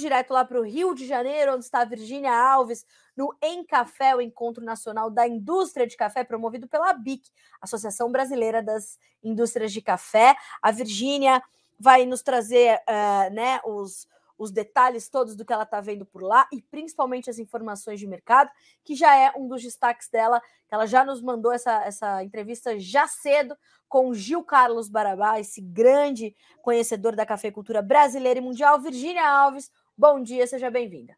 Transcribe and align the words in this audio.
direto 0.00 0.32
lá 0.32 0.44
para 0.44 0.58
o 0.58 0.64
Rio 0.64 0.94
de 0.94 1.06
Janeiro, 1.06 1.54
onde 1.54 1.64
está 1.64 1.80
a 1.80 1.84
Virgínia 1.84 2.32
Alves, 2.32 2.84
no 3.16 3.34
Em 3.42 3.64
Café, 3.64 4.16
o 4.16 4.20
Encontro 4.20 4.64
Nacional 4.64 5.10
da 5.10 5.28
Indústria 5.28 5.86
de 5.86 5.96
Café, 5.96 6.24
promovido 6.24 6.66
pela 6.66 6.92
BIC, 6.92 7.30
Associação 7.60 8.10
Brasileira 8.10 8.62
das 8.62 8.98
Indústrias 9.22 9.72
de 9.72 9.82
Café. 9.82 10.34
A 10.62 10.70
Virgínia 10.70 11.42
vai 11.78 12.04
nos 12.04 12.22
trazer 12.22 12.80
uh, 12.88 13.32
né, 13.32 13.60
os, 13.64 14.08
os 14.40 14.50
detalhes 14.50 15.06
todos 15.08 15.36
do 15.36 15.44
que 15.44 15.52
ela 15.52 15.64
está 15.64 15.82
vendo 15.82 16.06
por 16.06 16.22
lá 16.22 16.48
e 16.50 16.62
principalmente 16.62 17.28
as 17.28 17.38
informações 17.38 18.00
de 18.00 18.06
mercado, 18.06 18.50
que 18.82 18.94
já 18.94 19.14
é 19.14 19.30
um 19.36 19.46
dos 19.46 19.62
destaques 19.62 20.08
dela, 20.08 20.40
ela 20.70 20.86
já 20.86 21.04
nos 21.04 21.20
mandou 21.20 21.52
essa, 21.52 21.84
essa 21.84 22.24
entrevista 22.24 22.78
já 22.78 23.06
cedo 23.06 23.54
com 23.86 24.14
Gil 24.14 24.42
Carlos 24.42 24.88
Barabá, 24.88 25.38
esse 25.38 25.60
grande 25.60 26.34
conhecedor 26.62 27.14
da 27.14 27.26
cafeicultura 27.26 27.82
brasileira 27.82 28.38
e 28.38 28.42
mundial. 28.42 28.80
Virgínia 28.80 29.28
Alves, 29.28 29.70
bom 30.00 30.22
dia, 30.22 30.46
seja 30.46 30.70
bem-vinda. 30.70 31.14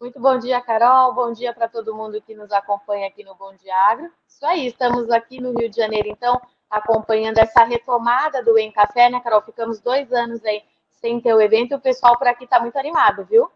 Muito 0.00 0.20
bom 0.20 0.38
dia, 0.38 0.60
Carol. 0.60 1.12
Bom 1.14 1.32
dia 1.32 1.52
para 1.52 1.66
todo 1.66 1.96
mundo 1.96 2.22
que 2.22 2.32
nos 2.32 2.52
acompanha 2.52 3.08
aqui 3.08 3.24
no 3.24 3.34
Bom 3.34 3.56
Dia 3.56 3.76
Agro. 3.76 4.08
Isso 4.28 4.46
aí, 4.46 4.68
estamos 4.68 5.10
aqui 5.10 5.40
no 5.40 5.50
Rio 5.58 5.68
de 5.68 5.78
Janeiro, 5.78 6.08
então, 6.08 6.40
acompanhando 6.70 7.38
essa 7.38 7.64
retomada 7.64 8.40
do 8.40 8.56
Em 8.56 8.70
Café, 8.70 9.10
né, 9.10 9.18
Carol? 9.18 9.42
Ficamos 9.42 9.80
dois 9.80 10.12
anos 10.12 10.44
aí 10.44 10.62
sem 10.92 11.20
ter 11.20 11.34
o 11.34 11.40
evento 11.40 11.72
e 11.72 11.74
o 11.74 11.80
pessoal 11.80 12.16
por 12.16 12.28
aqui 12.28 12.44
está 12.44 12.60
muito 12.60 12.78
animado, 12.78 13.24
viu? 13.24 13.50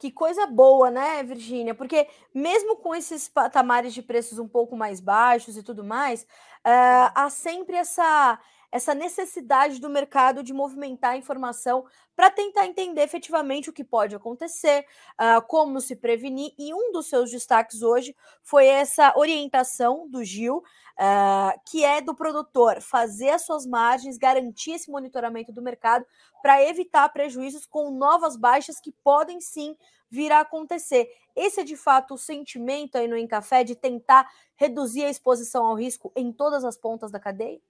Que 0.00 0.10
coisa 0.10 0.44
boa, 0.48 0.90
né, 0.90 1.22
Virgínia? 1.22 1.72
Porque 1.72 2.08
mesmo 2.34 2.76
com 2.78 2.96
esses 2.96 3.28
patamares 3.28 3.94
de 3.94 4.02
preços 4.02 4.40
um 4.40 4.48
pouco 4.48 4.76
mais 4.76 4.98
baixos 4.98 5.56
e 5.56 5.62
tudo 5.62 5.84
mais, 5.84 6.22
uh, 6.22 7.12
há 7.14 7.30
sempre 7.30 7.76
essa 7.76 8.40
essa 8.70 8.94
necessidade 8.94 9.80
do 9.80 9.88
mercado 9.88 10.42
de 10.42 10.52
movimentar 10.52 11.12
a 11.12 11.16
informação 11.16 11.84
para 12.14 12.30
tentar 12.30 12.66
entender 12.66 13.02
efetivamente 13.02 13.68
o 13.68 13.72
que 13.72 13.84
pode 13.84 14.14
acontecer, 14.14 14.86
uh, 15.20 15.40
como 15.46 15.80
se 15.80 15.94
prevenir. 15.94 16.52
E 16.58 16.72
um 16.72 16.92
dos 16.92 17.08
seus 17.08 17.30
destaques 17.30 17.82
hoje 17.82 18.16
foi 18.42 18.66
essa 18.66 19.12
orientação 19.16 20.08
do 20.08 20.24
Gil, 20.24 20.58
uh, 20.58 21.60
que 21.70 21.84
é 21.84 22.00
do 22.00 22.14
produtor 22.14 22.80
fazer 22.80 23.30
as 23.30 23.42
suas 23.42 23.66
margens, 23.66 24.16
garantir 24.16 24.72
esse 24.72 24.90
monitoramento 24.90 25.52
do 25.52 25.62
mercado 25.62 26.06
para 26.42 26.62
evitar 26.62 27.08
prejuízos 27.10 27.66
com 27.66 27.90
novas 27.90 28.36
baixas 28.36 28.80
que 28.80 28.92
podem 29.04 29.40
sim 29.40 29.76
vir 30.10 30.32
a 30.32 30.40
acontecer. 30.40 31.08
Esse 31.34 31.60
é 31.60 31.64
de 31.64 31.76
fato 31.76 32.14
o 32.14 32.18
sentimento 32.18 32.96
aí 32.96 33.08
no 33.08 33.16
Encafé 33.16 33.64
de 33.64 33.74
tentar 33.74 34.28
reduzir 34.54 35.04
a 35.04 35.10
exposição 35.10 35.66
ao 35.66 35.74
risco 35.74 36.10
em 36.16 36.32
todas 36.32 36.64
as 36.64 36.76
pontas 36.76 37.10
da 37.10 37.20
cadeia? 37.20 37.60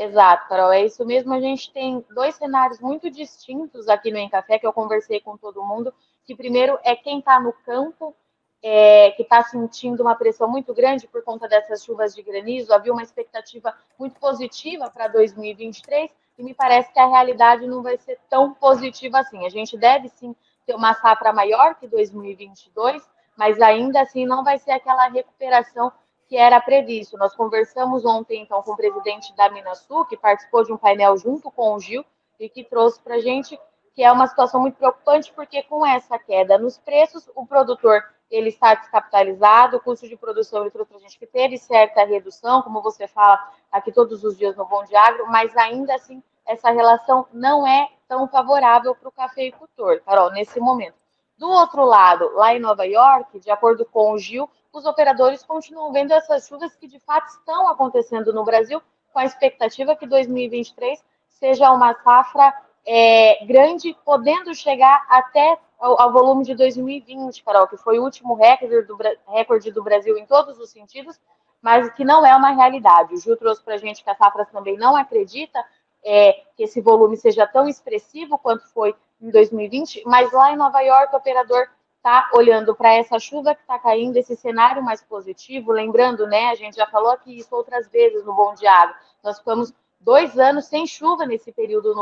Exato, 0.00 0.48
Carol, 0.48 0.72
é 0.72 0.84
isso 0.84 1.04
mesmo. 1.04 1.34
A 1.34 1.40
gente 1.40 1.72
tem 1.72 2.04
dois 2.14 2.36
cenários 2.36 2.78
muito 2.78 3.10
distintos 3.10 3.88
aqui 3.88 4.12
no 4.12 4.18
Encafé, 4.18 4.56
que 4.56 4.64
eu 4.64 4.72
conversei 4.72 5.18
com 5.18 5.36
todo 5.36 5.64
mundo. 5.64 5.92
Que 6.24 6.36
primeiro 6.36 6.78
é 6.84 6.94
quem 6.94 7.18
está 7.18 7.40
no 7.40 7.52
campo, 7.52 8.14
é, 8.62 9.10
que 9.10 9.22
está 9.22 9.42
sentindo 9.42 10.00
uma 10.00 10.14
pressão 10.14 10.48
muito 10.48 10.72
grande 10.72 11.08
por 11.08 11.24
conta 11.24 11.48
dessas 11.48 11.84
chuvas 11.84 12.14
de 12.14 12.22
granizo. 12.22 12.72
Havia 12.72 12.92
uma 12.92 13.02
expectativa 13.02 13.74
muito 13.98 14.20
positiva 14.20 14.88
para 14.88 15.08
2023 15.08 16.08
e 16.38 16.44
me 16.44 16.54
parece 16.54 16.92
que 16.92 17.00
a 17.00 17.08
realidade 17.08 17.66
não 17.66 17.82
vai 17.82 17.98
ser 17.98 18.20
tão 18.30 18.54
positiva 18.54 19.18
assim. 19.18 19.44
A 19.44 19.50
gente 19.50 19.76
deve 19.76 20.08
sim 20.10 20.32
ter 20.64 20.76
uma 20.76 20.94
safra 20.94 21.32
maior 21.32 21.74
que 21.74 21.88
2022, 21.88 23.02
mas 23.36 23.60
ainda 23.60 24.02
assim 24.02 24.24
não 24.24 24.44
vai 24.44 24.60
ser 24.60 24.70
aquela 24.70 25.08
recuperação 25.08 25.92
que 26.28 26.36
era 26.36 26.60
previsto. 26.60 27.16
Nós 27.16 27.34
conversamos 27.34 28.04
ontem, 28.04 28.42
então, 28.42 28.62
com 28.62 28.72
o 28.72 28.76
presidente 28.76 29.34
da 29.34 29.50
Minasul, 29.50 30.04
que 30.04 30.16
participou 30.16 30.62
de 30.62 30.72
um 30.72 30.76
painel 30.76 31.16
junto 31.16 31.50
com 31.50 31.74
o 31.74 31.80
Gil, 31.80 32.04
e 32.38 32.48
que 32.48 32.62
trouxe 32.62 33.00
para 33.00 33.16
a 33.16 33.20
gente 33.20 33.58
que 33.94 34.04
é 34.04 34.12
uma 34.12 34.28
situação 34.28 34.60
muito 34.60 34.76
preocupante, 34.76 35.32
porque 35.32 35.62
com 35.64 35.84
essa 35.84 36.16
queda 36.20 36.56
nos 36.56 36.78
preços, 36.78 37.28
o 37.34 37.44
produtor 37.44 38.00
ele 38.30 38.50
está 38.50 38.74
descapitalizado, 38.74 39.78
o 39.78 39.80
custo 39.80 40.06
de 40.06 40.16
produção, 40.16 40.60
ele 40.60 40.70
trouxe 40.70 40.90
para 40.90 40.98
a 40.98 41.00
gente 41.00 41.18
que 41.18 41.26
teve 41.26 41.58
certa 41.58 42.04
redução, 42.04 42.62
como 42.62 42.80
você 42.80 43.08
fala 43.08 43.50
aqui 43.72 43.90
todos 43.90 44.22
os 44.22 44.36
dias 44.36 44.54
no 44.54 44.66
Bom 44.66 44.84
Agro, 44.94 45.26
mas 45.28 45.56
ainda 45.56 45.94
assim 45.94 46.22
essa 46.46 46.70
relação 46.70 47.26
não 47.32 47.66
é 47.66 47.88
tão 48.06 48.28
favorável 48.28 48.94
para 48.94 49.08
o 49.08 49.12
cafeicultor, 49.12 50.00
Carol, 50.02 50.30
nesse 50.30 50.60
momento. 50.60 50.94
Do 51.38 51.48
outro 51.48 51.84
lado, 51.84 52.32
lá 52.34 52.52
em 52.52 52.58
Nova 52.58 52.84
York, 52.84 53.38
de 53.38 53.50
acordo 53.50 53.84
com 53.84 54.12
o 54.12 54.18
Gil, 54.18 54.50
os 54.72 54.84
operadores 54.84 55.44
continuam 55.44 55.92
vendo 55.92 56.12
essas 56.12 56.48
chuvas 56.48 56.74
que 56.74 56.88
de 56.88 56.98
fato 56.98 57.28
estão 57.28 57.68
acontecendo 57.68 58.32
no 58.32 58.44
Brasil, 58.44 58.82
com 59.12 59.20
a 59.20 59.24
expectativa 59.24 59.94
que 59.94 60.06
2023 60.06 61.02
seja 61.28 61.70
uma 61.70 61.94
safra 62.02 62.52
é, 62.84 63.44
grande, 63.46 63.96
podendo 64.04 64.54
chegar 64.54 65.06
até 65.08 65.58
ao, 65.78 66.00
ao, 66.00 66.12
volume 66.12 66.44
de 66.44 66.54
2020, 66.54 67.44
Carol, 67.44 67.68
que 67.68 67.76
foi 67.76 67.98
o 67.98 68.02
último 68.02 68.34
recorde 68.34 68.82
do, 68.82 68.98
recorde 69.28 69.70
do 69.70 69.82
Brasil 69.82 70.18
em 70.18 70.26
todos 70.26 70.58
os 70.58 70.70
sentidos, 70.70 71.20
mas 71.62 71.88
que 71.92 72.04
não 72.04 72.26
é 72.26 72.34
uma 72.34 72.50
realidade. 72.50 73.14
O 73.14 73.20
Gil 73.20 73.36
trouxe 73.36 73.62
para 73.62 73.74
a 73.74 73.78
gente 73.78 74.02
que 74.02 74.10
a 74.10 74.14
safra 74.16 74.44
também 74.46 74.76
não 74.76 74.96
acredita 74.96 75.64
é, 76.04 76.32
que 76.56 76.64
esse 76.64 76.80
volume 76.80 77.16
seja 77.16 77.46
tão 77.46 77.68
expressivo 77.68 78.38
quanto 78.38 78.66
foi 78.72 78.94
em 79.20 79.30
2020, 79.30 80.02
mas 80.06 80.32
lá 80.32 80.52
em 80.52 80.56
Nova 80.56 80.80
York 80.80 81.14
o 81.14 81.18
operador 81.18 81.68
está 81.96 82.30
olhando 82.32 82.74
para 82.74 82.94
essa 82.94 83.18
chuva 83.18 83.54
que 83.54 83.60
está 83.60 83.78
caindo, 83.78 84.16
esse 84.16 84.36
cenário 84.36 84.82
mais 84.82 85.02
positivo, 85.02 85.72
lembrando, 85.72 86.26
né, 86.26 86.50
a 86.50 86.54
gente 86.54 86.76
já 86.76 86.86
falou 86.86 87.10
aqui 87.10 87.38
isso 87.38 87.54
outras 87.54 87.88
vezes 87.88 88.24
no 88.24 88.32
Bom 88.32 88.54
Diário, 88.54 88.94
nós 89.22 89.38
ficamos 89.38 89.72
dois 90.00 90.38
anos 90.38 90.66
sem 90.66 90.86
chuva 90.86 91.26
nesse 91.26 91.52
período 91.52 91.92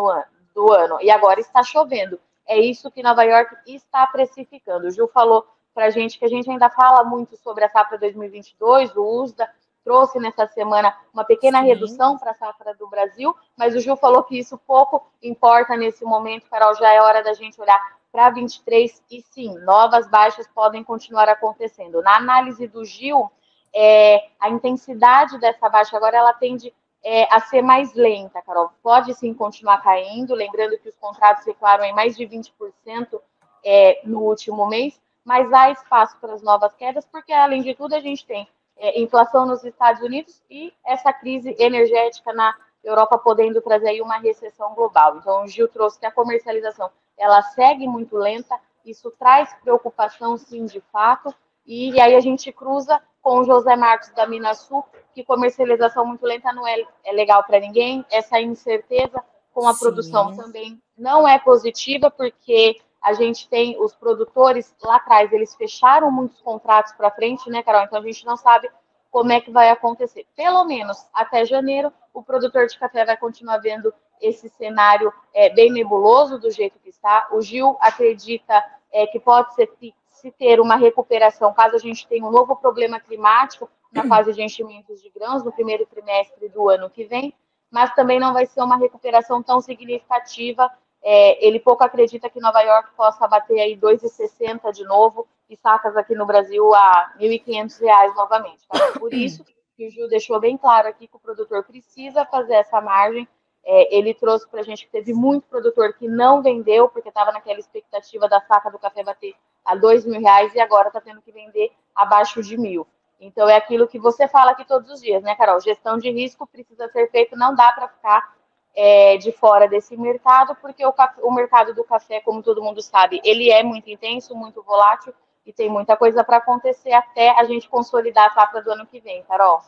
do 0.54 0.72
ano, 0.72 0.98
e 1.00 1.10
agora 1.10 1.40
está 1.40 1.62
chovendo. 1.62 2.20
É 2.46 2.58
isso 2.58 2.90
que 2.90 3.02
Nova 3.02 3.24
York 3.24 3.56
está 3.66 4.06
precificando. 4.06 4.86
O 4.86 4.90
Gil 4.90 5.08
falou 5.08 5.44
para 5.74 5.86
a 5.86 5.90
gente 5.90 6.18
que 6.18 6.24
a 6.24 6.28
gente 6.28 6.48
ainda 6.48 6.70
fala 6.70 7.02
muito 7.02 7.36
sobre 7.36 7.64
a 7.64 7.68
safra 7.68 7.98
2022, 7.98 8.94
o 8.94 9.22
USDA 9.22 9.50
trouxe 9.86 10.18
nessa 10.18 10.48
semana 10.48 10.92
uma 11.14 11.24
pequena 11.24 11.60
Sim. 11.60 11.66
redução 11.66 12.18
para 12.18 12.32
a 12.32 12.34
safra 12.34 12.74
do 12.74 12.88
Brasil, 12.88 13.32
mas 13.56 13.72
o 13.72 13.78
Gil 13.78 13.96
falou 13.96 14.24
que 14.24 14.36
isso 14.36 14.58
pouco 14.66 15.06
importa 15.22 15.76
nesse 15.76 16.04
momento, 16.04 16.50
Carol, 16.50 16.74
já 16.74 16.92
é 16.92 17.00
hora 17.00 17.22
da 17.22 17.32
gente 17.34 17.60
olhar 17.60 17.80
para 18.10 18.30
23 18.30 19.00
e 19.08 19.22
sim, 19.22 19.56
novas 19.60 20.08
baixas 20.08 20.48
podem 20.48 20.82
continuar 20.82 21.28
acontecendo. 21.28 22.02
Na 22.02 22.16
análise 22.16 22.66
do 22.66 22.84
Gil, 22.84 23.30
é, 23.72 24.26
a 24.40 24.50
intensidade 24.50 25.38
dessa 25.38 25.68
baixa 25.68 25.96
agora 25.96 26.16
ela 26.16 26.32
tende 26.32 26.74
é, 27.04 27.32
a 27.32 27.38
ser 27.38 27.62
mais 27.62 27.94
lenta, 27.94 28.42
Carol. 28.42 28.72
Pode 28.82 29.14
sim 29.14 29.32
continuar 29.32 29.84
caindo, 29.84 30.34
lembrando 30.34 30.76
que 30.78 30.88
os 30.88 30.96
contratos 30.96 31.46
recuaram 31.46 31.84
em 31.84 31.94
mais 31.94 32.16
de 32.16 32.26
20% 32.26 33.20
é, 33.64 34.00
no 34.02 34.18
último 34.22 34.66
mês, 34.66 35.00
mas 35.24 35.52
há 35.52 35.70
espaço 35.70 36.16
para 36.20 36.32
as 36.32 36.42
novas 36.42 36.74
quedas, 36.74 37.06
porque 37.06 37.32
além 37.32 37.62
de 37.62 37.72
tudo 37.72 37.94
a 37.94 38.00
gente 38.00 38.26
tem 38.26 38.48
é, 38.78 39.00
inflação 39.00 39.46
nos 39.46 39.64
Estados 39.64 40.02
Unidos 40.02 40.42
e 40.50 40.72
essa 40.84 41.12
crise 41.12 41.54
energética 41.58 42.32
na 42.32 42.54
Europa 42.84 43.18
podendo 43.18 43.60
trazer 43.60 43.88
aí 43.88 44.00
uma 44.00 44.18
recessão 44.18 44.74
global. 44.74 45.16
Então, 45.16 45.44
o 45.44 45.48
Gil 45.48 45.68
trouxe 45.68 45.98
que 45.98 46.06
a 46.06 46.12
comercialização 46.12 46.90
ela 47.18 47.42
segue 47.42 47.88
muito 47.88 48.16
lenta, 48.16 48.58
isso 48.84 49.10
traz 49.18 49.52
preocupação, 49.62 50.36
sim, 50.36 50.66
de 50.66 50.80
fato, 50.92 51.34
e 51.66 52.00
aí 52.00 52.14
a 52.14 52.20
gente 52.20 52.52
cruza 52.52 53.00
com 53.20 53.40
o 53.40 53.44
José 53.44 53.74
Marcos 53.74 54.10
da 54.10 54.26
Minasul, 54.26 54.84
que 55.12 55.24
comercialização 55.24 56.06
muito 56.06 56.24
lenta 56.24 56.52
não 56.52 56.66
é, 56.66 56.84
é 57.04 57.12
legal 57.12 57.42
para 57.42 57.58
ninguém, 57.58 58.04
essa 58.10 58.40
incerteza 58.40 59.20
com 59.52 59.66
a 59.66 59.74
sim. 59.74 59.80
produção 59.80 60.36
também 60.36 60.80
não 60.96 61.26
é 61.26 61.38
positiva, 61.38 62.10
porque 62.10 62.80
a 63.06 63.12
gente 63.12 63.48
tem 63.48 63.80
os 63.80 63.94
produtores 63.94 64.74
lá 64.82 64.96
atrás, 64.96 65.32
eles 65.32 65.54
fecharam 65.54 66.10
muitos 66.10 66.40
contratos 66.40 66.92
para 66.92 67.08
frente, 67.08 67.48
né, 67.48 67.62
Carol? 67.62 67.84
Então 67.84 68.00
a 68.00 68.02
gente 68.02 68.26
não 68.26 68.36
sabe 68.36 68.68
como 69.12 69.30
é 69.30 69.40
que 69.40 69.48
vai 69.48 69.70
acontecer. 69.70 70.26
Pelo 70.34 70.64
menos 70.64 71.06
até 71.14 71.44
janeiro, 71.44 71.92
o 72.12 72.20
produtor 72.20 72.66
de 72.66 72.76
café 72.76 73.04
vai 73.04 73.16
continuar 73.16 73.58
vendo 73.58 73.94
esse 74.20 74.48
cenário 74.48 75.12
é, 75.32 75.48
bem 75.50 75.70
nebuloso 75.70 76.36
do 76.36 76.50
jeito 76.50 76.80
que 76.80 76.88
está. 76.88 77.28
O 77.30 77.40
Gil 77.40 77.76
acredita 77.80 78.60
é, 78.92 79.06
que 79.06 79.20
pode 79.20 79.54
ser, 79.54 79.70
se 80.10 80.32
ter 80.32 80.60
uma 80.60 80.74
recuperação 80.74 81.54
caso 81.54 81.76
a 81.76 81.78
gente 81.78 82.08
tenha 82.08 82.26
um 82.26 82.32
novo 82.32 82.56
problema 82.56 82.98
climático 82.98 83.70
na 83.92 84.02
fase 84.10 84.32
de 84.32 84.42
enchimentos 84.42 85.00
de 85.00 85.10
grãos 85.10 85.44
no 85.44 85.52
primeiro 85.52 85.86
trimestre 85.86 86.48
do 86.48 86.68
ano 86.68 86.90
que 86.90 87.04
vem, 87.04 87.32
mas 87.70 87.94
também 87.94 88.18
não 88.18 88.32
vai 88.32 88.46
ser 88.46 88.62
uma 88.62 88.76
recuperação 88.76 89.44
tão 89.44 89.60
significativa. 89.60 90.68
É, 91.08 91.46
ele 91.46 91.60
pouco 91.60 91.84
acredita 91.84 92.28
que 92.28 92.40
Nova 92.40 92.60
York 92.62 92.90
possa 92.96 93.28
bater 93.28 93.60
aí 93.60 93.76
2,60 93.76 94.72
de 94.72 94.82
novo 94.82 95.26
e 95.48 95.56
sacas 95.56 95.96
aqui 95.96 96.16
no 96.16 96.26
Brasil 96.26 96.74
a 96.74 97.14
R$ 97.16 97.28
1.500 97.28 98.14
novamente. 98.16 98.66
Tá? 98.66 98.98
Por 98.98 99.14
isso 99.14 99.44
que 99.76 99.86
o 99.86 99.90
Gil 99.90 100.08
deixou 100.08 100.40
bem 100.40 100.56
claro 100.56 100.88
aqui 100.88 101.06
que 101.06 101.16
o 101.16 101.20
produtor 101.20 101.62
precisa 101.62 102.24
fazer 102.24 102.54
essa 102.54 102.80
margem 102.80 103.28
é, 103.68 103.98
ele 103.98 104.14
trouxe 104.14 104.48
para 104.48 104.60
a 104.60 104.62
gente 104.62 104.86
que 104.86 104.92
teve 104.92 105.12
muito 105.12 105.48
produtor 105.48 105.92
que 105.94 106.06
não 106.06 106.40
vendeu, 106.40 106.88
porque 106.88 107.08
estava 107.08 107.32
naquela 107.32 107.58
expectativa 107.58 108.28
da 108.28 108.40
saca 108.40 108.70
do 108.70 108.78
café 108.78 109.02
bater 109.02 109.34
a 109.64 109.74
dois 109.74 110.06
mil 110.06 110.20
reais 110.20 110.54
e 110.54 110.60
agora 110.60 110.86
está 110.86 111.00
tendo 111.00 111.20
que 111.20 111.32
vender 111.32 111.72
abaixo 111.92 112.40
de 112.40 112.56
mil. 112.56 112.86
Então 113.20 113.48
é 113.48 113.56
aquilo 113.56 113.88
que 113.88 113.98
você 113.98 114.28
fala 114.28 114.52
aqui 114.52 114.64
todos 114.64 114.88
os 114.88 115.00
dias, 115.00 115.20
né, 115.24 115.34
Carol? 115.34 115.60
Gestão 115.60 115.98
de 115.98 116.08
risco 116.10 116.46
precisa 116.46 116.86
ser 116.88 117.10
feito, 117.10 117.36
não 117.36 117.56
dá 117.56 117.72
para 117.72 117.88
ficar 117.88 118.35
é, 118.76 119.16
de 119.16 119.32
fora 119.32 119.66
desse 119.66 119.96
mercado, 119.96 120.54
porque 120.60 120.84
o, 120.84 120.92
o 121.22 121.32
mercado 121.32 121.74
do 121.74 121.82
café, 121.82 122.20
como 122.20 122.42
todo 122.42 122.62
mundo 122.62 122.82
sabe, 122.82 123.20
ele 123.24 123.50
é 123.50 123.62
muito 123.62 123.88
intenso, 123.88 124.36
muito 124.36 124.62
volátil 124.62 125.14
e 125.46 125.52
tem 125.52 125.70
muita 125.70 125.96
coisa 125.96 126.22
para 126.22 126.36
acontecer 126.36 126.92
até 126.92 127.30
a 127.30 127.44
gente 127.44 127.68
consolidar 127.68 128.26
a 128.26 128.34
safra 128.34 128.62
do 128.62 128.70
ano 128.70 128.86
que 128.86 129.00
vem, 129.00 129.22
Carol. 129.22 129.62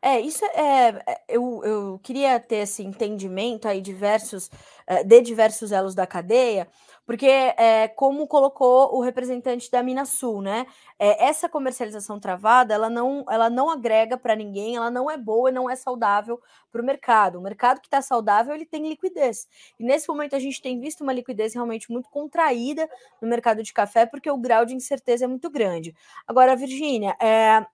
É, 0.00 0.18
isso 0.18 0.42
é. 0.46 1.02
é 1.06 1.20
eu, 1.28 1.60
eu 1.62 2.00
queria 2.02 2.40
ter 2.40 2.56
esse 2.56 2.82
entendimento 2.82 3.68
aí 3.68 3.82
diversos, 3.82 4.50
é, 4.86 5.04
de 5.04 5.20
diversos 5.20 5.70
elos 5.70 5.94
da 5.94 6.06
cadeia, 6.06 6.66
porque 7.10 7.26
é, 7.26 7.88
como 7.88 8.24
colocou 8.28 8.96
o 8.96 9.00
representante 9.00 9.68
da 9.68 9.82
Minasul, 9.82 10.40
né? 10.40 10.64
É, 10.96 11.26
essa 11.26 11.48
comercialização 11.48 12.20
travada, 12.20 12.72
ela 12.72 12.88
não, 12.88 13.24
ela 13.28 13.50
não 13.50 13.68
agrega 13.68 14.16
para 14.16 14.36
ninguém, 14.36 14.76
ela 14.76 14.92
não 14.92 15.10
é 15.10 15.16
boa 15.16 15.50
e 15.50 15.52
não 15.52 15.68
é 15.68 15.74
saudável 15.74 16.40
para 16.70 16.80
o 16.80 16.84
mercado. 16.84 17.40
O 17.40 17.42
mercado 17.42 17.80
que 17.80 17.88
está 17.88 18.00
saudável, 18.00 18.54
ele 18.54 18.64
tem 18.64 18.88
liquidez. 18.88 19.48
E 19.76 19.82
nesse 19.82 20.08
momento 20.08 20.36
a 20.36 20.38
gente 20.38 20.62
tem 20.62 20.78
visto 20.78 21.00
uma 21.00 21.12
liquidez 21.12 21.52
realmente 21.52 21.90
muito 21.90 22.08
contraída 22.08 22.88
no 23.20 23.26
mercado 23.26 23.60
de 23.60 23.72
café, 23.72 24.06
porque 24.06 24.30
o 24.30 24.38
grau 24.38 24.64
de 24.64 24.76
incerteza 24.76 25.24
é 25.24 25.28
muito 25.28 25.50
grande. 25.50 25.92
Agora, 26.28 26.54
Virgínia, 26.54 27.16
é, 27.20 27.66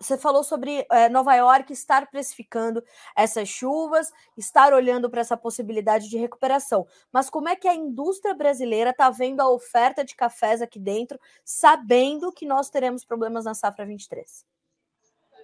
você 0.00 0.18
falou 0.18 0.42
sobre 0.42 0.86
é, 0.90 1.08
Nova 1.08 1.34
York 1.34 1.72
estar 1.72 2.08
precificando 2.10 2.82
essas 3.16 3.48
chuvas, 3.48 4.12
estar 4.36 4.72
olhando 4.72 5.08
para 5.08 5.20
essa 5.20 5.36
possibilidade 5.36 6.08
de 6.08 6.18
recuperação. 6.18 6.86
Mas 7.12 7.30
como 7.30 7.48
é 7.48 7.56
que 7.56 7.68
a 7.68 7.74
indústria 7.74 8.34
brasileira 8.34 8.90
está 8.90 9.10
vendo 9.10 9.40
a 9.40 9.48
oferta 9.48 10.04
de 10.04 10.16
cafés 10.16 10.60
aqui 10.60 10.78
dentro, 10.78 11.18
sabendo 11.44 12.32
que 12.32 12.46
nós 12.46 12.70
teremos 12.70 13.04
problemas 13.04 13.44
na 13.44 13.54
safra 13.54 13.86
23? 13.86 14.44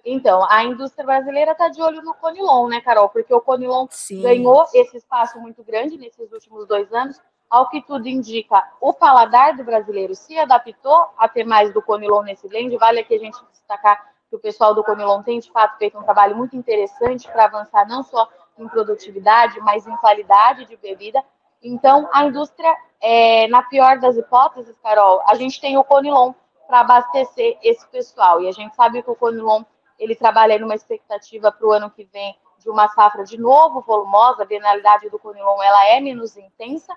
Então, 0.03 0.45
a 0.49 0.63
indústria 0.63 1.03
brasileira 1.03 1.53
está 1.53 1.67
de 1.67 1.81
olho 1.81 2.01
no 2.03 2.13
Conilon, 2.13 2.67
né, 2.67 2.79
Carol? 2.79 3.09
Porque 3.09 3.33
o 3.33 3.41
Conilon 3.41 3.87
Sim. 3.89 4.21
ganhou 4.21 4.65
esse 4.71 4.97
espaço 4.97 5.39
muito 5.39 5.63
grande 5.63 5.97
nesses 5.97 6.31
últimos 6.31 6.67
dois 6.67 6.93
anos. 6.93 7.19
Ao 7.49 7.69
que 7.69 7.81
tudo 7.81 8.07
indica, 8.07 8.63
o 8.81 8.93
paladar 8.93 9.55
do 9.55 9.63
brasileiro 9.63 10.13
se 10.13 10.37
adaptou 10.37 11.07
a 11.17 11.27
ter 11.27 11.43
mais 11.43 11.73
do 11.73 11.81
Conilon 11.81 12.21
nesse 12.21 12.47
blend. 12.47 12.75
Vale 12.77 12.99
aqui 12.99 13.15
a 13.15 13.19
gente 13.19 13.37
destacar 13.51 14.14
que 14.35 14.39
o 14.39 14.39
pessoal 14.39 14.75
do 14.75 14.83
Conilon 14.83 15.23
tem, 15.23 15.39
de 15.39 15.51
fato, 15.51 15.77
feito 15.77 15.97
um 15.97 16.03
trabalho 16.03 16.35
muito 16.35 16.55
interessante 16.55 17.27
para 17.31 17.45
avançar 17.45 17.87
não 17.87 18.03
só 18.03 18.27
em 18.57 18.67
produtividade, 18.67 19.59
mas 19.61 19.87
em 19.87 19.95
qualidade 19.97 20.65
de 20.65 20.75
bebida. 20.77 21.23
Então, 21.63 22.09
a 22.13 22.25
indústria, 22.25 22.75
é, 23.01 23.47
na 23.47 23.63
pior 23.63 23.99
das 23.99 24.17
hipóteses, 24.17 24.75
Carol, 24.83 25.21
a 25.25 25.35
gente 25.35 25.59
tem 25.59 25.77
o 25.77 25.83
Conilon 25.83 26.33
para 26.67 26.81
abastecer 26.81 27.57
esse 27.61 27.87
pessoal. 27.87 28.41
E 28.41 28.47
a 28.47 28.51
gente 28.51 28.75
sabe 28.75 29.01
que 29.01 29.09
o 29.09 29.15
Conilon 29.15 29.63
ele 29.97 30.15
trabalha 30.15 30.59
numa 30.59 30.75
expectativa 30.75 31.51
para 31.51 31.67
o 31.67 31.71
ano 31.71 31.89
que 31.89 32.03
vem 32.05 32.35
de 32.59 32.69
uma 32.69 32.87
safra 32.89 33.23
de 33.23 33.37
novo 33.37 33.81
volumosa, 33.81 34.43
a 34.43 34.45
bienalidade 34.45 35.09
do 35.09 35.19
Conilon 35.19 35.61
ela 35.61 35.87
é 35.87 35.99
menos 35.99 36.35
intensa, 36.35 36.93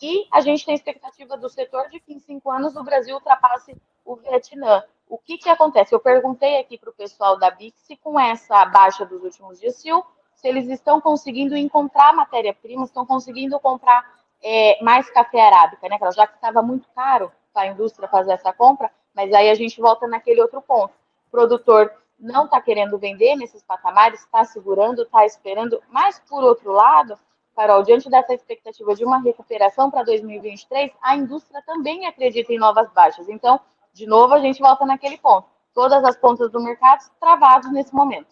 e 0.00 0.26
a 0.32 0.40
gente 0.40 0.64
tem 0.64 0.74
expectativa 0.74 1.36
do 1.36 1.48
setor 1.48 1.88
de 1.88 2.00
que 2.00 2.12
em 2.12 2.18
cinco 2.18 2.50
anos 2.50 2.76
o 2.76 2.82
Brasil 2.82 3.14
ultrapasse 3.14 3.76
o 4.04 4.16
Vietnã. 4.16 4.82
O 5.08 5.18
que, 5.18 5.38
que 5.38 5.48
acontece? 5.48 5.94
Eu 5.94 6.00
perguntei 6.00 6.58
aqui 6.58 6.76
para 6.78 6.90
o 6.90 6.94
pessoal 6.94 7.38
da 7.38 7.50
Bix 7.50 7.80
se 7.80 7.96
com 7.96 8.18
essa 8.18 8.64
baixa 8.66 9.04
dos 9.04 9.22
últimos 9.22 9.58
dias, 9.58 9.76
se 9.76 10.48
eles 10.48 10.68
estão 10.68 11.00
conseguindo 11.00 11.56
encontrar 11.56 12.12
matéria-prima, 12.12 12.84
estão 12.84 13.04
conseguindo 13.04 13.58
comprar 13.58 14.04
é, 14.42 14.82
mais 14.82 15.10
café 15.10 15.40
arábica, 15.40 15.88
né? 15.88 15.98
Já 16.14 16.26
que 16.26 16.34
estava 16.34 16.62
muito 16.62 16.88
caro 16.94 17.32
para 17.52 17.62
a 17.62 17.66
indústria 17.66 18.08
fazer 18.08 18.32
essa 18.32 18.52
compra, 18.52 18.90
mas 19.14 19.32
aí 19.32 19.50
a 19.50 19.54
gente 19.54 19.80
volta 19.80 20.06
naquele 20.06 20.40
outro 20.40 20.62
ponto. 20.62 20.94
O 21.26 21.30
produtor 21.30 21.92
não 22.18 22.44
está 22.44 22.60
querendo 22.60 22.98
vender 22.98 23.36
nesses 23.36 23.62
patamares, 23.62 24.20
está 24.20 24.44
segurando, 24.44 25.02
está 25.02 25.24
esperando, 25.26 25.82
mas 25.88 26.20
por 26.20 26.42
outro 26.44 26.72
lado, 26.72 27.18
Carol, 27.58 27.82
diante 27.82 28.08
dessa 28.08 28.32
expectativa 28.32 28.94
de 28.94 29.04
uma 29.04 29.20
recuperação 29.20 29.90
para 29.90 30.04
2023, 30.04 30.92
a 31.02 31.16
indústria 31.16 31.60
também 31.66 32.06
acredita 32.06 32.52
em 32.52 32.58
novas 32.58 32.88
baixas. 32.92 33.28
Então, 33.28 33.58
de 33.92 34.06
novo, 34.06 34.32
a 34.32 34.38
gente 34.38 34.60
volta 34.60 34.86
naquele 34.86 35.18
ponto. 35.18 35.48
Todas 35.74 36.04
as 36.04 36.16
pontas 36.16 36.52
do 36.52 36.62
mercado 36.62 37.10
travadas 37.18 37.72
nesse 37.72 37.92
momento. 37.92 38.28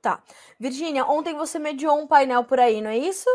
Tá. 0.00 0.20
Virgínia, 0.58 1.06
ontem 1.06 1.36
você 1.36 1.56
mediou 1.60 1.96
um 1.96 2.06
painel 2.08 2.42
por 2.42 2.58
aí, 2.58 2.80
não 2.80 2.90
é 2.90 2.98
isso? 2.98 3.30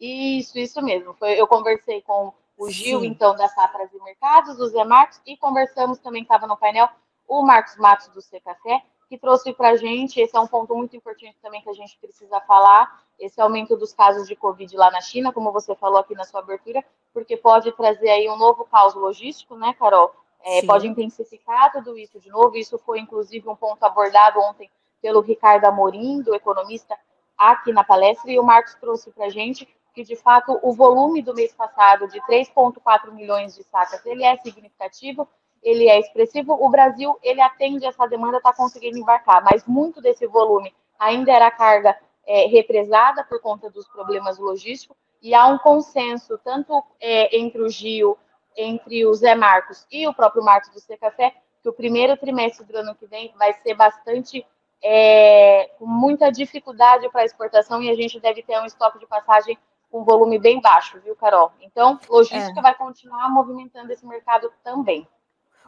Isso, 0.00 0.58
isso 0.58 0.80
mesmo. 0.80 1.12
Foi, 1.12 1.38
eu 1.38 1.46
conversei 1.46 2.00
com 2.00 2.32
o 2.56 2.70
Gil, 2.70 3.00
Sim. 3.00 3.08
então, 3.08 3.36
da 3.36 3.48
Safras 3.48 3.92
e 3.92 4.02
Mercados, 4.02 4.58
o 4.58 4.66
Zé 4.68 4.82
Marcos, 4.82 5.20
e 5.26 5.36
conversamos 5.36 5.98
também, 5.98 6.22
estava 6.22 6.46
no 6.46 6.56
painel, 6.56 6.88
o 7.28 7.42
Marcos 7.42 7.76
Matos 7.76 8.08
do 8.08 8.22
C 8.22 8.40
Café, 8.40 8.82
que 9.08 9.18
trouxe 9.18 9.52
para 9.52 9.70
a 9.70 9.76
gente, 9.76 10.20
esse 10.20 10.36
é 10.36 10.40
um 10.40 10.46
ponto 10.46 10.74
muito 10.74 10.96
importante 10.96 11.36
também 11.40 11.62
que 11.62 11.70
a 11.70 11.74
gente 11.74 11.96
precisa 11.98 12.40
falar, 12.40 13.04
esse 13.18 13.40
aumento 13.40 13.76
dos 13.76 13.94
casos 13.94 14.26
de 14.26 14.34
Covid 14.34 14.76
lá 14.76 14.90
na 14.90 15.00
China, 15.00 15.32
como 15.32 15.52
você 15.52 15.74
falou 15.74 15.98
aqui 15.98 16.14
na 16.14 16.24
sua 16.24 16.40
abertura, 16.40 16.84
porque 17.12 17.36
pode 17.36 17.72
trazer 17.72 18.10
aí 18.10 18.28
um 18.28 18.36
novo 18.36 18.64
caos 18.64 18.94
logístico, 18.94 19.56
né, 19.56 19.74
Carol? 19.78 20.12
É, 20.42 20.64
pode 20.64 20.86
intensificar 20.86 21.72
tudo 21.72 21.98
isso 21.98 22.20
de 22.20 22.28
novo. 22.28 22.56
Isso 22.56 22.78
foi, 22.78 23.00
inclusive, 23.00 23.48
um 23.48 23.56
ponto 23.56 23.82
abordado 23.82 24.38
ontem 24.40 24.70
pelo 25.02 25.20
Ricardo 25.20 25.64
Amorim, 25.64 26.22
do 26.22 26.34
economista, 26.34 26.96
aqui 27.36 27.72
na 27.72 27.82
palestra, 27.82 28.30
e 28.30 28.38
o 28.38 28.44
Marcos 28.44 28.74
trouxe 28.74 29.10
para 29.10 29.26
a 29.26 29.28
gente 29.28 29.68
que, 29.92 30.04
de 30.04 30.14
fato, 30.14 30.58
o 30.62 30.72
volume 30.72 31.22
do 31.22 31.34
mês 31.34 31.54
passado 31.54 32.06
de 32.08 32.20
3,4 32.22 33.10
milhões 33.12 33.54
de 33.54 33.64
sacas, 33.64 34.04
ele 34.04 34.22
é 34.22 34.36
significativo, 34.36 35.26
ele 35.62 35.88
é 35.88 35.98
expressivo. 35.98 36.52
O 36.52 36.68
Brasil, 36.68 37.18
ele 37.22 37.40
atende 37.40 37.86
essa 37.86 38.06
demanda, 38.06 38.38
está 38.38 38.52
conseguindo 38.52 38.98
embarcar, 38.98 39.42
mas 39.44 39.64
muito 39.66 40.00
desse 40.00 40.26
volume 40.26 40.74
ainda 40.98 41.32
era 41.32 41.50
carga 41.50 41.96
é, 42.26 42.46
represada 42.46 43.24
por 43.24 43.40
conta 43.40 43.70
dos 43.70 43.86
problemas 43.88 44.38
logísticos, 44.38 44.96
e 45.22 45.34
há 45.34 45.46
um 45.46 45.58
consenso, 45.58 46.38
tanto 46.44 46.82
é, 47.00 47.36
entre 47.36 47.62
o 47.62 47.68
Gil, 47.68 48.18
entre 48.56 49.04
o 49.06 49.14
Zé 49.14 49.34
Marcos 49.34 49.86
e 49.90 50.06
o 50.06 50.14
próprio 50.14 50.44
Marcos 50.44 50.70
do 50.70 50.80
C 50.80 50.96
Café, 50.96 51.34
que 51.62 51.68
o 51.68 51.72
primeiro 51.72 52.16
trimestre 52.16 52.64
do 52.64 52.76
ano 52.76 52.94
que 52.94 53.06
vem 53.06 53.32
vai 53.36 53.52
ser 53.54 53.74
bastante 53.74 54.46
é, 54.82 55.70
com 55.78 55.86
muita 55.86 56.30
dificuldade 56.30 57.08
para 57.10 57.24
exportação 57.24 57.82
e 57.82 57.90
a 57.90 57.94
gente 57.94 58.20
deve 58.20 58.42
ter 58.42 58.58
um 58.60 58.66
estoque 58.66 58.98
de 58.98 59.06
passagem 59.06 59.58
com 59.90 60.04
volume 60.04 60.38
bem 60.38 60.60
baixo, 60.60 61.00
viu, 61.00 61.16
Carol? 61.16 61.52
Então, 61.60 61.98
logística 62.08 62.58
é. 62.58 62.62
vai 62.62 62.74
continuar 62.74 63.30
movimentando 63.30 63.92
esse 63.92 64.06
mercado 64.06 64.52
também. 64.62 65.08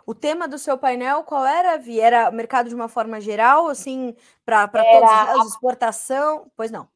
O 0.09 0.15
tema 0.15 0.49
do 0.49 0.57
seu 0.57 0.79
painel 0.79 1.23
qual 1.23 1.45
era, 1.45 1.77
Vi? 1.77 2.01
Era 2.01 2.31
mercado 2.31 2.71
de 2.71 2.75
uma 2.75 2.89
forma 2.89 3.21
geral, 3.21 3.69
assim, 3.69 4.17
para 4.43 4.67
todos 4.67 5.45
os 5.45 5.53
exportação? 5.53 6.51
Pois 6.57 6.71
não. 6.71 6.89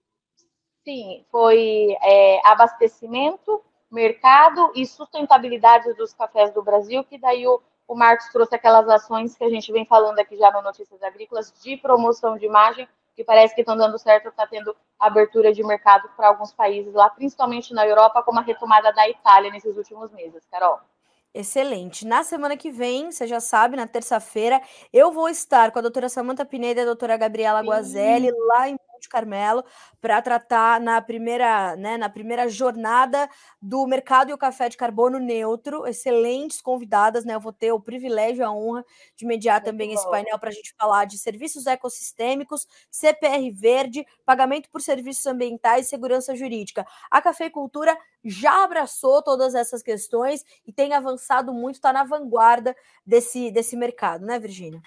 Sim, 0.83 1.23
foi 1.31 1.95
é, 2.03 2.41
abastecimento, 2.43 3.63
mercado 3.91 4.73
e 4.75 4.87
sustentabilidade 4.87 5.93
dos 5.93 6.15
cafés 6.15 6.55
do 6.55 6.63
Brasil, 6.63 7.05
que 7.05 7.19
daí 7.19 7.47
o, 7.47 7.61
o 7.87 7.95
Marcos 7.95 8.29
trouxe 8.33 8.55
aquelas 8.55 8.89
ações 8.89 9.37
que 9.37 9.45
a 9.45 9.51
gente 9.51 9.71
vem 9.71 9.85
falando 9.85 10.19
aqui 10.19 10.39
já 10.39 10.51
no 10.51 10.63
Notícias 10.63 11.03
Agrícolas 11.03 11.53
de 11.63 11.77
promoção 11.77 12.39
de 12.39 12.47
imagem, 12.47 12.89
que 13.15 13.23
parece 13.23 13.55
que 13.55 13.61
estão 13.61 13.77
dando 13.77 13.99
certo, 13.99 14.31
está 14.31 14.47
tendo 14.47 14.75
abertura 14.99 15.53
de 15.53 15.63
mercado 15.63 16.09
para 16.17 16.29
alguns 16.29 16.55
países 16.55 16.95
lá, 16.95 17.11
principalmente 17.11 17.75
na 17.75 17.87
Europa, 17.87 18.23
como 18.23 18.39
a 18.39 18.43
retomada 18.43 18.91
da 18.91 19.07
Itália 19.07 19.51
nesses 19.51 19.77
últimos 19.77 20.11
meses, 20.13 20.43
Carol. 20.51 20.81
Excelente. 21.35 22.07
Na 22.07 22.23
semana 22.23 22.57
que 22.59 22.71
vem, 22.71 23.11
você 23.11 23.27
já 23.27 23.41
sabe, 23.41 23.75
na 23.75 23.87
terça-feira, 23.87 24.61
eu 24.93 25.11
vou 25.11 25.31
estar 25.31 25.71
com 25.73 25.79
a 25.79 25.83
doutora 25.83 26.09
Samanta 26.09 26.45
Pineda 26.45 26.81
e 26.81 26.83
a 26.83 26.87
doutora 26.87 27.17
Gabriela 27.17 27.63
Guazelli 27.63 28.31
lá 28.49 28.69
em 28.69 28.77
Monte 29.03 29.09
Carmelo 29.09 29.65
para 30.01 30.23
tratar 30.23 30.81
na 30.81 31.01
primeira, 31.01 31.77
né, 31.77 31.97
na 31.97 32.09
primeira 32.09 32.49
jornada 32.49 33.29
do 33.61 33.87
mercado 33.87 34.31
e 34.31 34.33
o 34.33 34.39
café 34.39 34.69
de 34.69 34.77
carbono 34.77 35.19
neutro. 35.19 35.87
Excelentes 35.87 36.61
convidadas, 36.61 37.25
né? 37.25 37.35
Eu 37.35 37.41
vou 37.41 37.53
ter 37.53 37.73
o 37.73 37.81
privilégio 37.81 38.43
e 38.43 38.45
a 38.45 38.53
honra 38.53 38.85
de 39.17 39.27
mediar 39.27 39.61
Muito 39.61 39.71
também 39.71 39.89
bom. 39.89 39.95
esse 39.95 40.09
painel 40.09 40.39
para 40.39 40.51
a 40.51 40.53
gente 40.53 40.75
falar 40.79 41.05
de 41.05 41.19
serviços 41.19 41.67
ecossistêmicos, 41.67 42.67
CPR 42.91 43.51
verde, 43.51 44.07
pagamento 44.25 44.71
por 44.71 44.81
serviços 44.81 45.27
ambientais 45.27 45.87
e 45.87 45.89
segurança 45.91 46.35
jurídica. 46.37 46.87
A 47.11 47.21
cafeicultura 47.21 47.97
já 48.25 48.65
abraçou 48.65 49.23
todas 49.23 49.55
essas 49.55 49.83
questões 49.83 50.45
e 50.67 50.73
tem 50.73 50.93
avançado 50.93 51.53
muito, 51.53 51.77
está 51.77 51.93
na 51.93 52.05
vanguarda 52.05 52.77
desse, 53.05 53.51
desse 53.51 53.77
mercado, 53.77 54.25
né, 54.25 54.39
Virgínia? 54.39 54.81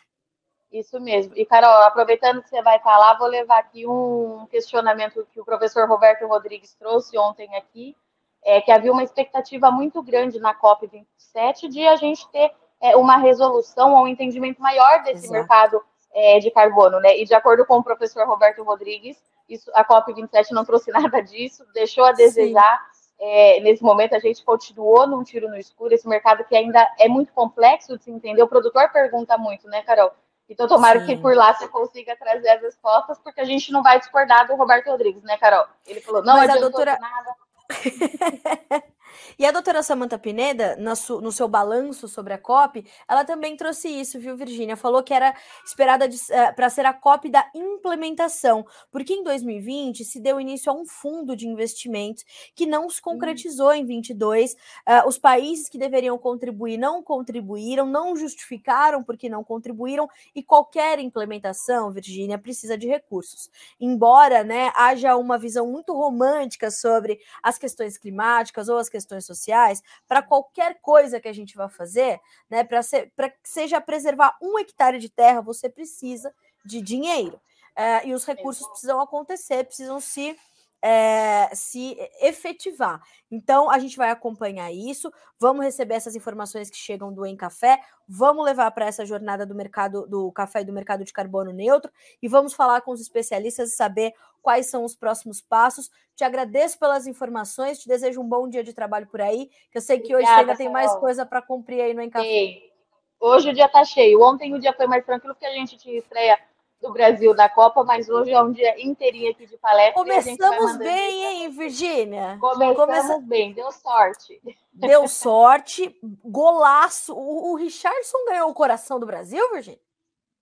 Isso 0.75 0.99
mesmo. 0.99 1.31
E, 1.37 1.45
Carol, 1.45 1.71
aproveitando 1.83 2.43
que 2.43 2.49
você 2.49 2.61
vai 2.61 2.75
estar 2.75 2.97
lá, 2.97 3.13
vou 3.17 3.29
levar 3.29 3.59
aqui 3.59 3.87
um 3.87 4.45
questionamento 4.51 5.25
que 5.31 5.39
o 5.39 5.45
professor 5.45 5.87
Roberto 5.87 6.27
Rodrigues 6.27 6.75
trouxe 6.75 7.17
ontem 7.17 7.47
aqui, 7.55 7.95
é, 8.43 8.59
que 8.59 8.69
havia 8.69 8.91
uma 8.91 9.03
expectativa 9.03 9.71
muito 9.71 10.03
grande 10.03 10.37
na 10.37 10.53
COP27 10.53 11.69
de 11.69 11.87
a 11.87 11.95
gente 11.95 12.29
ter 12.29 12.51
é, 12.81 12.93
uma 12.97 13.15
resolução 13.15 13.93
ou 13.93 14.03
um 14.03 14.07
entendimento 14.07 14.61
maior 14.61 15.01
desse 15.03 15.27
Exato. 15.27 15.31
mercado 15.31 15.81
é, 16.13 16.39
de 16.39 16.51
carbono, 16.51 16.99
né? 16.99 17.17
E 17.17 17.23
de 17.23 17.33
acordo 17.33 17.65
com 17.65 17.77
o 17.77 17.83
professor 17.83 18.27
Roberto 18.27 18.61
Rodrigues, 18.61 19.17
isso, 19.47 19.71
a 19.73 19.85
COP27 19.85 20.51
não 20.51 20.65
trouxe 20.65 20.91
nada 20.91 21.21
disso, 21.21 21.65
deixou 21.73 22.03
a 22.03 22.11
desejar. 22.11 22.85
É, 23.17 23.61
nesse 23.61 23.81
momento 23.81 24.13
a 24.13 24.19
gente 24.19 24.43
continuou 24.43 25.07
num 25.07 25.23
tiro 25.23 25.47
no 25.47 25.57
escuro, 25.57 25.93
esse 25.93 26.05
mercado 26.05 26.43
que 26.43 26.53
ainda 26.53 26.85
é 26.99 27.07
muito 27.07 27.31
complexo 27.31 27.97
de 27.97 28.03
se 28.03 28.11
entender. 28.11 28.43
O 28.43 28.47
produtor 28.47 28.91
pergunta 28.91 29.37
muito, 29.37 29.69
né, 29.69 29.81
Carol? 29.83 30.11
Então, 30.47 30.67
tomara 30.67 30.99
Sim. 30.99 31.05
que 31.07 31.17
por 31.17 31.35
lá 31.35 31.53
você 31.53 31.67
consiga 31.67 32.15
trazer 32.15 32.49
as 32.49 32.61
respostas, 32.61 33.17
porque 33.19 33.41
a 33.41 33.45
gente 33.45 33.71
não 33.71 33.81
vai 33.81 33.99
discordar 33.99 34.47
do 34.47 34.55
Roberto 34.55 34.87
Rodrigues, 34.87 35.23
né, 35.23 35.37
Carol? 35.37 35.65
Ele 35.85 36.01
falou, 36.01 36.23
não 36.23 36.35
Mas 36.35 36.49
adiantou 36.49 36.67
a 36.67 36.69
doutora... 36.69 36.99
nada. 36.99 37.35
E 39.37 39.45
a 39.45 39.51
doutora 39.51 39.81
Samanta 39.83 40.17
Pineda, 40.17 40.75
no 40.77 41.31
seu 41.31 41.47
balanço 41.47 42.07
sobre 42.07 42.33
a 42.33 42.37
COP, 42.37 42.85
ela 43.07 43.23
também 43.23 43.55
trouxe 43.55 43.87
isso, 43.87 44.19
viu, 44.19 44.35
Virgínia? 44.35 44.75
Falou 44.75 45.03
que 45.03 45.13
era 45.13 45.35
esperada 45.65 46.05
eh, 46.05 46.51
para 46.51 46.69
ser 46.69 46.85
a 46.85 46.93
COP 46.93 47.29
da 47.29 47.49
implementação, 47.53 48.65
porque 48.91 49.13
em 49.13 49.23
2020 49.23 50.03
se 50.03 50.19
deu 50.19 50.39
início 50.39 50.71
a 50.71 50.75
um 50.75 50.85
fundo 50.85 51.35
de 51.35 51.47
investimentos 51.47 52.23
que 52.55 52.65
não 52.65 52.89
se 52.89 53.01
concretizou 53.01 53.69
hum. 53.69 53.73
em 53.73 53.85
22. 53.85 54.53
Uh, 54.53 54.57
eh, 54.87 55.05
os 55.05 55.17
países 55.17 55.69
que 55.69 55.77
deveriam 55.77 56.17
contribuir 56.17 56.77
não 56.77 57.01
contribuíram, 57.01 57.85
não 57.85 58.15
justificaram 58.15 59.03
porque 59.03 59.29
não 59.29 59.43
contribuíram, 59.43 60.09
e 60.33 60.43
qualquer 60.43 60.99
implementação, 60.99 61.91
Virgínia, 61.91 62.37
precisa 62.37 62.77
de 62.77 62.87
recursos. 62.87 63.49
Embora 63.79 64.43
né, 64.43 64.71
haja 64.75 65.15
uma 65.15 65.37
visão 65.37 65.67
muito 65.67 65.93
romântica 65.93 66.69
sobre 66.71 67.19
as 67.41 67.57
questões 67.57 67.97
climáticas 67.97 68.69
ou 68.69 68.77
as 68.77 68.89
questões 68.89 69.04
questões 69.05 69.25
sociais, 69.25 69.83
para 70.07 70.21
qualquer 70.21 70.79
coisa 70.81 71.19
que 71.19 71.27
a 71.27 71.33
gente 71.33 71.55
vá 71.55 71.69
fazer, 71.69 72.19
né, 72.49 72.63
para 72.63 73.29
que 73.29 73.37
seja 73.43 73.79
preservar 73.79 74.35
um 74.41 74.57
hectare 74.57 74.97
de 74.97 75.09
terra, 75.09 75.41
você 75.41 75.69
precisa 75.69 76.33
de 76.65 76.81
dinheiro. 76.81 77.39
É, 77.75 78.07
e 78.07 78.13
os 78.13 78.25
recursos 78.25 78.65
precisam 78.69 78.99
acontecer, 79.01 79.65
precisam 79.65 79.99
se 79.99 80.35
é, 80.81 81.49
se 81.53 81.97
efetivar. 82.21 83.01
Então, 83.31 83.69
a 83.69 83.79
gente 83.79 83.97
vai 83.97 84.09
acompanhar 84.11 84.71
isso, 84.71 85.11
vamos 85.39 85.65
receber 85.65 85.95
essas 85.95 86.15
informações 86.15 86.69
que 86.69 86.77
chegam 86.77 87.13
do 87.13 87.25
Em 87.25 87.35
Café, 87.35 87.81
vamos 88.07 88.45
levar 88.45 88.69
para 88.71 88.85
essa 88.85 89.05
jornada 89.05 89.45
do 89.45 89.55
mercado 89.55 90.07
do 90.07 90.31
café 90.31 90.61
e 90.61 90.65
do 90.65 90.73
mercado 90.73 91.03
de 91.03 91.11
carbono 91.11 91.51
neutro 91.51 91.91
e 92.21 92.27
vamos 92.27 92.53
falar 92.53 92.81
com 92.81 92.91
os 92.91 93.01
especialistas 93.01 93.71
e 93.71 93.75
saber 93.75 94.13
quais 94.41 94.67
são 94.67 94.83
os 94.83 94.95
próximos 94.95 95.41
passos. 95.41 95.89
Te 96.15 96.23
agradeço 96.23 96.77
pelas 96.77 97.07
informações, 97.07 97.79
te 97.79 97.87
desejo 97.87 98.21
um 98.21 98.29
bom 98.29 98.47
dia 98.47 98.63
de 98.63 98.73
trabalho 98.73 99.07
por 99.07 99.21
aí, 99.21 99.49
que 99.71 99.77
eu 99.77 99.81
sei 99.81 99.99
que 99.99 100.13
Obrigada, 100.13 100.33
hoje 100.33 100.41
ainda 100.41 100.55
tem 100.55 100.69
mais 100.69 100.95
coisa 100.97 101.25
para 101.25 101.41
cumprir 101.41 101.81
aí 101.81 101.93
no 101.93 102.01
Em 102.01 102.09
Café. 102.09 102.27
Ei, 102.27 102.71
hoje 103.19 103.49
o 103.49 103.53
dia 103.53 103.65
está 103.65 103.83
cheio. 103.83 104.21
Ontem 104.21 104.53
o 104.53 104.59
dia 104.59 104.71
foi 104.73 104.85
mais 104.85 105.03
tranquilo 105.03 105.33
porque 105.33 105.47
a 105.47 105.53
gente 105.53 105.75
estreia 105.97 106.39
do 106.85 106.93
Brasil 106.93 107.33
da 107.33 107.49
Copa, 107.49 107.83
mas 107.83 108.07
hoje 108.07 108.31
é 108.31 108.41
um 108.41 108.51
dia 108.51 108.79
inteirinho 108.79 109.31
aqui 109.31 109.47
de 109.47 109.57
palestra. 109.57 109.93
Começamos 109.93 110.77
bem, 110.77 111.25
hein, 111.25 111.49
Virgínia? 111.49 112.37
Começamos 112.39 112.75
Começa... 112.75 113.19
bem, 113.21 113.53
deu 113.53 113.71
sorte. 113.71 114.39
Deu 114.71 115.07
sorte, 115.09 115.97
golaço. 116.23 117.13
O, 117.15 117.51
o 117.51 117.55
Richardson 117.55 118.17
ganhou 118.27 118.49
o 118.49 118.53
coração 118.53 118.99
do 118.99 119.05
Brasil, 119.05 119.51
Virgínia? 119.51 119.79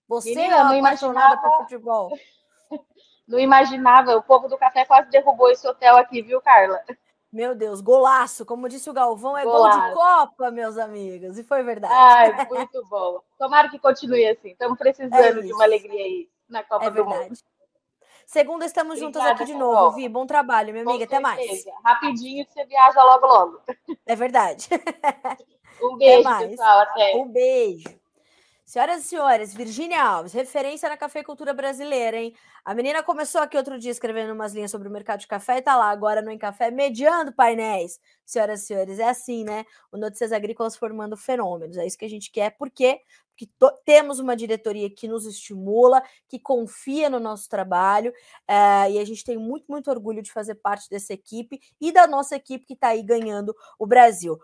Você 0.06 0.34
Menina, 0.34 0.74
é 0.74 0.78
apaixonada 0.78 1.38
por 1.38 1.62
futebol. 1.62 2.12
Não 3.26 3.38
imaginava, 3.38 4.14
o 4.16 4.22
povo 4.22 4.48
do 4.48 4.58
café 4.58 4.84
quase 4.84 5.08
derrubou 5.08 5.50
esse 5.50 5.66
hotel 5.66 5.96
aqui, 5.96 6.20
viu, 6.20 6.42
Carla? 6.42 6.78
Meu 7.32 7.54
Deus, 7.54 7.80
golaço! 7.80 8.44
Como 8.44 8.68
disse 8.68 8.88
o 8.90 8.92
Galvão, 8.92 9.36
é 9.36 9.44
golaço. 9.44 9.78
gol 9.78 9.88
de 9.88 9.94
Copa, 9.94 10.50
meus 10.50 10.76
amigos. 10.76 11.38
E 11.38 11.42
foi 11.42 11.62
verdade. 11.62 11.92
Ai, 11.92 12.46
muito 12.48 12.84
bom. 12.86 13.20
Tomara 13.38 13.70
que 13.70 13.78
continue 13.78 14.28
assim. 14.28 14.50
Estamos 14.50 14.78
precisando 14.78 15.40
é 15.40 15.42
de 15.42 15.52
uma 15.52 15.64
alegria 15.64 16.04
aí 16.04 16.28
na 16.48 16.62
Copa 16.62 16.84
é 16.84 16.90
do 16.90 16.94
verdade. 16.94 17.28
Mundo. 17.28 17.38
Segunda, 18.26 18.64
estamos 18.64 19.00
Obrigada, 19.00 19.28
juntas 19.28 19.40
aqui 19.40 19.52
de 19.52 19.58
novo, 19.58 19.96
Vi. 19.96 20.08
Bom 20.08 20.26
trabalho, 20.26 20.72
minha 20.72 20.84
amiga. 20.84 21.04
Até 21.04 21.20
mais. 21.20 21.64
Rapidinho 21.84 22.46
que 22.46 22.52
você 22.52 22.64
viaja 22.64 23.02
logo, 23.02 23.26
logo. 23.26 23.60
É 24.06 24.16
verdade. 24.16 24.68
Um 25.82 25.96
beijo, 25.96 26.22
pessoal. 26.22 26.78
Até. 26.80 27.16
Um 27.16 27.28
beijo. 27.28 28.00
Senhoras 28.66 29.04
e 29.04 29.08
senhores, 29.08 29.52
Virgínia 29.52 30.02
Alves, 30.02 30.32
referência 30.32 30.88
na 30.88 30.96
cafeicultura 30.96 31.52
brasileira, 31.52 32.16
hein? 32.16 32.34
A 32.64 32.74
menina 32.74 33.02
começou 33.02 33.42
aqui 33.42 33.58
outro 33.58 33.78
dia 33.78 33.90
escrevendo 33.90 34.32
umas 34.32 34.54
linhas 34.54 34.70
sobre 34.70 34.88
o 34.88 34.90
mercado 34.90 35.20
de 35.20 35.26
café 35.26 35.58
e 35.58 35.62
tá 35.62 35.76
lá 35.76 35.90
agora 35.90 36.22
no 36.22 36.30
Em 36.30 36.38
Café 36.38 36.70
mediando 36.70 37.30
painéis. 37.30 38.00
Senhoras 38.24 38.62
e 38.62 38.66
senhores, 38.66 38.98
é 38.98 39.10
assim, 39.10 39.44
né? 39.44 39.66
O 39.92 39.98
Notícias 39.98 40.32
Agrícolas 40.32 40.76
formando 40.76 41.14
fenômenos. 41.14 41.76
É 41.76 41.86
isso 41.86 41.98
que 41.98 42.06
a 42.06 42.08
gente 42.08 42.32
quer. 42.32 42.56
Por 42.56 42.70
quê? 42.70 43.02
Porque 43.36 43.52
temos 43.84 44.18
uma 44.18 44.34
diretoria 44.34 44.88
que 44.88 45.06
nos 45.06 45.26
estimula, 45.26 46.02
que 46.26 46.38
confia 46.38 47.10
no 47.10 47.20
nosso 47.20 47.50
trabalho, 47.50 48.14
é, 48.48 48.92
e 48.92 48.98
a 48.98 49.04
gente 49.04 49.24
tem 49.24 49.36
muito, 49.36 49.66
muito 49.68 49.90
orgulho 49.90 50.22
de 50.22 50.32
fazer 50.32 50.54
parte 50.54 50.88
dessa 50.88 51.12
equipe 51.12 51.60
e 51.78 51.92
da 51.92 52.06
nossa 52.06 52.34
equipe 52.34 52.64
que 52.64 52.72
está 52.72 52.88
aí 52.88 53.02
ganhando 53.02 53.54
o 53.78 53.86
Brasil. 53.86 54.40